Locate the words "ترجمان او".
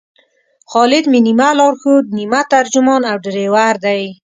2.53-3.17